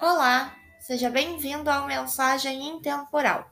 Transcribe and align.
Olá, 0.00 0.56
seja 0.78 1.10
bem-vindo 1.10 1.68
ao 1.68 1.84
Mensagem 1.84 2.68
Intemporal. 2.68 3.50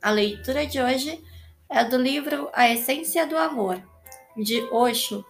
A 0.00 0.10
leitura 0.10 0.64
de 0.64 0.80
hoje 0.80 1.20
é 1.68 1.82
do 1.82 1.96
livro 1.96 2.48
A 2.52 2.70
Essência 2.70 3.26
do 3.26 3.36
Amor, 3.36 3.82
de 4.36 4.62
Osho, 4.70 5.24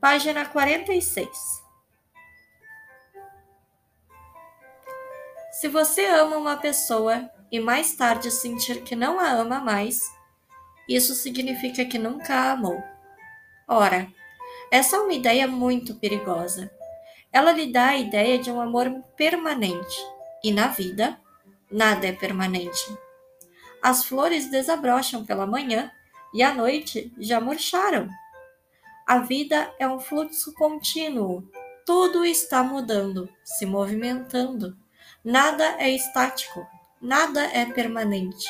página 0.00 0.46
46. 0.46 1.28
Se 5.50 5.66
você 5.66 6.06
ama 6.06 6.36
uma 6.36 6.56
pessoa 6.56 7.28
e 7.50 7.58
mais 7.58 7.96
tarde 7.96 8.30
sentir 8.30 8.84
que 8.84 8.94
não 8.94 9.18
a 9.18 9.28
ama 9.28 9.58
mais, 9.58 10.00
isso 10.88 11.16
significa 11.16 11.84
que 11.84 11.98
nunca 11.98 12.32
a 12.32 12.52
amou. 12.52 12.80
Ora, 13.66 14.06
essa 14.70 14.98
é 14.98 15.00
uma 15.00 15.12
ideia 15.12 15.48
muito 15.48 15.96
perigosa. 15.96 16.70
Ela 17.32 17.52
lhe 17.52 17.72
dá 17.72 17.88
a 17.88 17.96
ideia 17.96 18.38
de 18.38 18.50
um 18.50 18.60
amor 18.60 18.90
permanente, 19.16 19.96
e 20.42 20.52
na 20.52 20.68
vida, 20.68 21.18
nada 21.70 22.06
é 22.06 22.12
permanente. 22.12 22.96
As 23.82 24.04
flores 24.04 24.50
desabrocham 24.50 25.24
pela 25.24 25.46
manhã 25.46 25.90
e 26.34 26.42
à 26.42 26.52
noite 26.52 27.12
já 27.18 27.40
murcharam. 27.40 28.08
A 29.06 29.20
vida 29.20 29.72
é 29.78 29.86
um 29.86 30.00
fluxo 30.00 30.52
contínuo. 30.54 31.48
Tudo 31.84 32.24
está 32.24 32.64
mudando, 32.64 33.28
se 33.44 33.64
movimentando. 33.64 34.76
Nada 35.24 35.64
é 35.78 35.88
estático, 35.90 36.66
nada 37.00 37.44
é 37.44 37.64
permanente. 37.66 38.48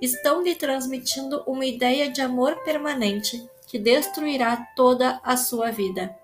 Estão 0.00 0.42
lhe 0.42 0.54
transmitindo 0.54 1.42
uma 1.46 1.66
ideia 1.66 2.10
de 2.10 2.20
amor 2.20 2.62
permanente 2.62 3.44
que 3.66 3.78
destruirá 3.78 4.56
toda 4.76 5.20
a 5.24 5.36
sua 5.36 5.72
vida. 5.72 6.16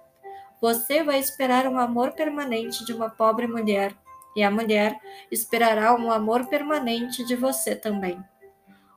Você 0.60 1.02
vai 1.02 1.18
esperar 1.18 1.66
um 1.66 1.78
amor 1.78 2.12
permanente 2.12 2.84
de 2.84 2.92
uma 2.92 3.08
pobre 3.08 3.46
mulher, 3.46 3.96
e 4.36 4.42
a 4.42 4.50
mulher 4.50 5.00
esperará 5.30 5.94
um 5.94 6.10
amor 6.10 6.46
permanente 6.46 7.24
de 7.24 7.34
você 7.34 7.74
também. 7.74 8.22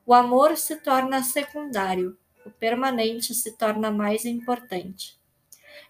O 0.06 0.14
amor 0.14 0.58
se 0.58 0.76
torna 0.76 1.24
secundário, 1.24 2.18
o 2.46 2.52
permanente 2.52 3.34
se 3.34 3.58
torna 3.58 3.90
mais 3.90 4.26
importante. 4.26 5.18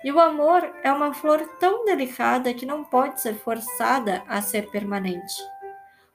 E 0.03 0.11
o 0.11 0.19
amor 0.19 0.63
é 0.83 0.91
uma 0.91 1.13
flor 1.13 1.39
tão 1.59 1.83
delicada 1.85 2.53
que 2.53 2.65
não 2.65 2.83
pode 2.83 3.21
ser 3.21 3.35
forçada 3.35 4.23
a 4.27 4.41
ser 4.41 4.69
permanente. 4.69 5.33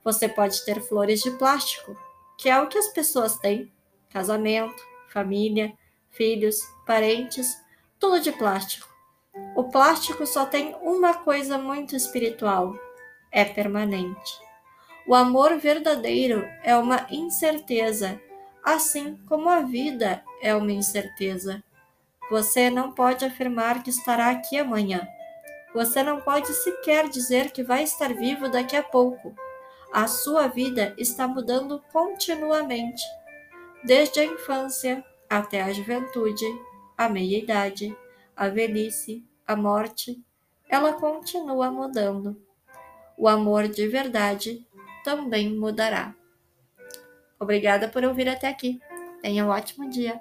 Você 0.05 0.28
pode 0.28 0.65
ter 0.65 0.81
flores 0.81 1.20
de 1.20 1.31
plástico, 1.33 1.97
que 2.39 2.48
é 2.48 2.61
o 2.61 2.69
que 2.69 2.78
as 2.78 2.89
pessoas 2.89 3.37
têm: 3.39 3.72
casamento, 4.11 4.81
família, 5.12 5.72
filhos, 6.11 6.61
parentes, 6.87 7.61
tudo 7.98 8.20
de 8.20 8.31
plástico. 8.33 8.88
O 9.55 9.64
plástico 9.64 10.27
só 10.27 10.47
tem 10.47 10.75
uma 10.83 11.14
coisa 11.14 11.58
muito 11.58 11.97
espiritual: 11.97 12.75
é 13.33 13.44
permanente. 13.44 14.48
O 15.06 15.14
amor 15.14 15.56
verdadeiro 15.56 16.47
é 16.62 16.77
uma 16.77 17.06
incerteza, 17.11 18.20
assim 18.62 19.16
como 19.28 19.48
a 19.48 19.61
vida 19.61 20.22
é 20.42 20.55
uma 20.55 20.70
incerteza. 20.70 21.62
Você 22.31 22.69
não 22.69 22.92
pode 22.92 23.25
afirmar 23.25 23.83
que 23.83 23.89
estará 23.89 24.28
aqui 24.28 24.59
amanhã. 24.59 25.09
Você 25.75 26.03
não 26.03 26.20
pode 26.20 26.48
sequer 26.48 27.09
dizer 27.09 27.50
que 27.53 27.62
vai 27.62 27.83
estar 27.83 28.12
vivo 28.12 28.50
daqui 28.50 28.77
a 28.77 28.83
pouco. 28.83 29.34
A 29.92 30.06
sua 30.06 30.47
vida 30.47 30.94
está 30.98 31.27
mudando 31.27 31.83
continuamente, 31.91 33.03
desde 33.83 34.20
a 34.20 34.25
infância 34.25 35.03
até 35.28 35.62
a 35.62 35.72
juventude, 35.72 36.44
a 36.97 37.09
meia-idade, 37.09 37.97
a 38.39 38.48
velhice, 38.48 39.27
a 39.44 39.56
morte, 39.56 40.22
ela 40.70 40.92
continua 40.92 41.72
mudando. 41.72 42.41
O 43.17 43.27
amor 43.27 43.67
de 43.67 43.89
verdade 43.89 44.64
também 45.03 45.53
mudará. 45.58 46.14
Obrigada 47.41 47.89
por 47.89 48.05
ouvir 48.05 48.28
até 48.28 48.47
aqui. 48.47 48.78
Tenha 49.20 49.44
um 49.44 49.48
ótimo 49.48 49.91
dia. 49.91 50.21